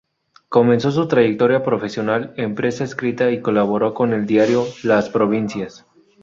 Comenzó 0.49 0.89
su 0.89 1.07
trayectoria 1.07 1.63
profesional 1.63 2.33
en 2.35 2.55
prensa 2.55 2.83
escrita, 2.83 3.29
y 3.29 3.39
colaboró 3.39 3.93
con 3.93 4.13
el 4.13 4.25
diario 4.25 4.65
"Las 4.81 5.09
Provincias". 5.11 5.85